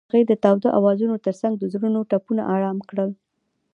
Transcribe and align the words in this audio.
هغې 0.11 0.23
د 0.27 0.33
تاوده 0.45 0.69
اوازونو 0.77 1.15
ترڅنګ 1.25 1.53
د 1.57 1.63
زړونو 1.73 1.99
ټپونه 2.09 2.41
آرام 2.55 2.77
کړل. 2.89 3.09